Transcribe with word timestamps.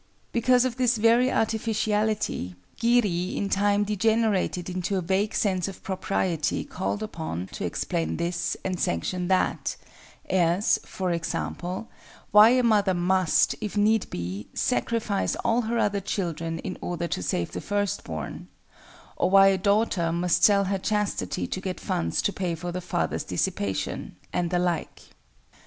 Because 0.31 0.65
of 0.65 0.77
this 0.77 0.97
very 0.97 1.31
artificiality, 1.31 2.55
Giri 2.79 3.37
in 3.37 3.49
time 3.49 3.83
degenerated 3.83 4.67
into 4.67 4.97
a 4.97 5.01
vague 5.01 5.35
sense 5.35 5.67
of 5.67 5.83
propriety 5.83 6.63
called 6.65 7.03
up 7.03 7.17
to 7.51 7.63
explain 7.65 8.17
this 8.17 8.57
and 8.65 8.79
sanction 8.79 9.27
that,—as, 9.27 10.79
for 10.85 11.11
example, 11.11 11.87
why 12.31 12.49
a 12.49 12.63
mother 12.63 12.95
must, 12.95 13.53
if 13.61 13.77
need 13.77 14.09
be, 14.09 14.47
sacrifice 14.55 15.35
all 15.45 15.61
her 15.61 15.77
other 15.77 16.01
children 16.01 16.57
in 16.57 16.79
order 16.81 17.07
to 17.07 17.21
save 17.21 17.51
the 17.51 17.61
first 17.61 18.03
born; 18.03 18.47
or 19.17 19.29
why 19.29 19.49
a 19.49 19.57
daughter 19.59 20.11
must 20.11 20.43
sell 20.43 20.63
her 20.63 20.79
chastity 20.79 21.45
to 21.45 21.61
get 21.61 21.79
funds 21.79 22.23
to 22.23 22.33
pay 22.33 22.55
for 22.55 22.71
the 22.71 22.81
father's 22.81 23.23
dissipation, 23.25 24.15
and 24.33 24.49
the 24.49 24.57
like. 24.57 25.03